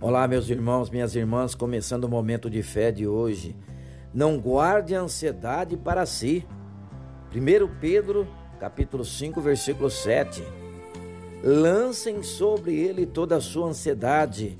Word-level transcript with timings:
Olá, 0.00 0.28
meus 0.28 0.48
irmãos, 0.48 0.90
minhas 0.90 1.16
irmãs, 1.16 1.56
começando 1.56 2.04
o 2.04 2.08
momento 2.08 2.48
de 2.48 2.62
fé 2.62 2.92
de 2.92 3.04
hoje. 3.04 3.56
Não 4.14 4.38
guarde 4.38 4.94
a 4.94 5.00
ansiedade 5.00 5.76
para 5.76 6.06
si. 6.06 6.46
1 7.34 7.80
Pedro, 7.80 8.24
capítulo 8.60 9.04
5, 9.04 9.40
versículo 9.40 9.90
7. 9.90 10.40
Lancem 11.42 12.22
sobre 12.22 12.76
ele 12.76 13.06
toda 13.06 13.38
a 13.38 13.40
sua 13.40 13.70
ansiedade, 13.70 14.56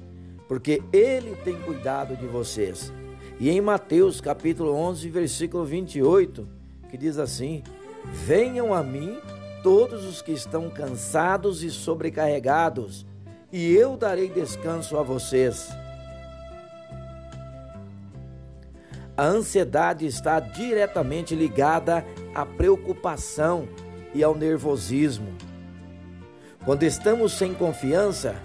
porque 0.48 0.82
ele 0.92 1.36
tem 1.44 1.54
cuidado 1.60 2.16
de 2.16 2.26
vocês. 2.26 2.92
E 3.38 3.48
em 3.48 3.60
Mateus, 3.60 4.20
capítulo 4.20 4.72
11, 4.74 5.08
versículo 5.08 5.64
28, 5.64 6.48
que 6.90 6.98
diz 6.98 7.16
assim: 7.16 7.62
Venham 8.06 8.74
a 8.74 8.82
mim 8.82 9.16
todos 9.62 10.04
os 10.04 10.20
que 10.20 10.32
estão 10.32 10.68
cansados 10.68 11.62
e 11.62 11.70
sobrecarregados, 11.70 13.06
e 13.52 13.74
eu 13.74 13.96
darei 13.96 14.28
descanso 14.28 14.96
a 14.98 15.02
vocês. 15.02 15.68
A 19.16 19.24
ansiedade 19.24 20.06
está 20.06 20.38
diretamente 20.38 21.34
ligada 21.34 22.04
à 22.34 22.46
preocupação 22.46 23.68
e 24.14 24.22
ao 24.22 24.34
nervosismo. 24.34 25.34
Quando 26.64 26.84
estamos 26.84 27.32
sem 27.32 27.52
confiança, 27.54 28.36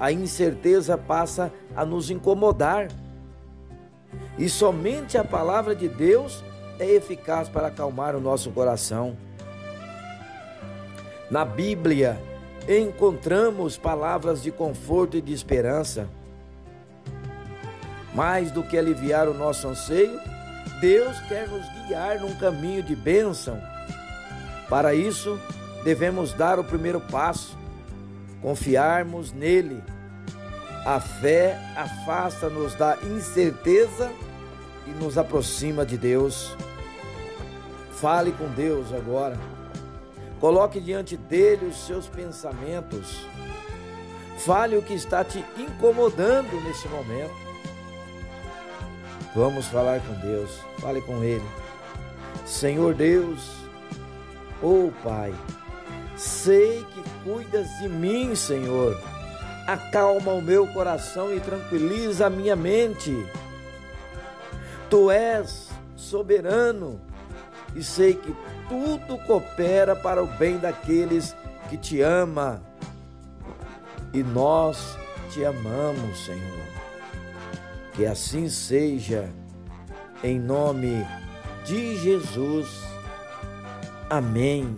a 0.00 0.10
incerteza 0.10 0.98
passa 0.98 1.52
a 1.76 1.84
nos 1.84 2.10
incomodar. 2.10 2.88
E 4.38 4.48
somente 4.48 5.16
a 5.16 5.24
palavra 5.24 5.76
de 5.76 5.88
Deus 5.88 6.44
é 6.78 6.86
eficaz 6.86 7.48
para 7.48 7.68
acalmar 7.68 8.16
o 8.16 8.20
nosso 8.20 8.50
coração. 8.50 9.16
Na 11.30 11.44
Bíblia, 11.44 12.20
encontramos 12.68 13.76
palavras 13.76 14.42
de 14.42 14.50
conforto 14.50 15.16
e 15.16 15.20
de 15.20 15.32
esperança. 15.32 16.08
Mais 18.14 18.50
do 18.50 18.62
que 18.62 18.76
aliviar 18.76 19.28
o 19.28 19.34
nosso 19.34 19.68
anseio, 19.68 20.18
Deus 20.80 21.18
quer 21.28 21.48
nos 21.48 21.64
guiar 21.86 22.20
num 22.20 22.34
caminho 22.36 22.82
de 22.82 22.96
bênção. 22.96 23.60
Para 24.68 24.94
isso, 24.94 25.38
devemos 25.84 26.32
dar 26.32 26.58
o 26.58 26.64
primeiro 26.64 27.00
passo, 27.00 27.56
confiarmos 28.42 29.32
nele. 29.32 29.82
A 30.84 31.00
fé 31.00 31.58
afasta-nos 31.76 32.74
da 32.74 32.96
incerteza 33.04 34.10
e 34.86 34.90
nos 34.90 35.18
aproxima 35.18 35.84
de 35.84 35.96
Deus. 35.96 36.56
Fale 37.92 38.32
com 38.32 38.48
Deus 38.48 38.92
agora. 38.92 39.36
Coloque 40.40 40.80
diante 40.80 41.16
dele 41.16 41.66
os 41.66 41.86
seus 41.86 42.08
pensamentos. 42.08 43.26
Fale 44.38 44.76
o 44.76 44.82
que 44.82 44.94
está 44.94 45.24
te 45.24 45.44
incomodando 45.56 46.60
nesse 46.62 46.86
momento. 46.88 47.34
Vamos 49.34 49.66
falar 49.66 50.00
com 50.00 50.12
Deus. 50.14 50.50
Fale 50.78 51.00
com 51.00 51.22
Ele. 51.24 51.44
Senhor 52.44 52.94
Deus, 52.94 53.50
oh 54.62 54.92
Pai, 55.02 55.34
sei 56.16 56.86
que 56.94 57.02
cuidas 57.24 57.66
de 57.80 57.88
mim, 57.88 58.34
Senhor. 58.36 58.96
Acalma 59.66 60.32
o 60.32 60.40
meu 60.40 60.66
coração 60.68 61.34
e 61.34 61.40
tranquiliza 61.40 62.26
a 62.26 62.30
minha 62.30 62.54
mente. 62.54 63.26
Tu 64.88 65.10
és 65.10 65.70
soberano 65.96 67.00
e 67.74 67.82
sei 67.82 68.14
que 68.14 68.34
tudo 68.68 69.18
coopera 69.26 69.94
para 69.94 70.22
o 70.22 70.26
bem 70.26 70.58
daqueles 70.58 71.36
que 71.68 71.76
te 71.76 72.00
ama. 72.00 72.62
E 74.12 74.22
nós 74.22 74.96
te 75.30 75.44
amamos, 75.44 76.24
Senhor. 76.24 76.66
Que 77.94 78.06
assim 78.06 78.48
seja, 78.48 79.30
em 80.22 80.38
nome 80.38 81.06
de 81.64 81.96
Jesus. 81.96 82.68
Amém. 84.08 84.76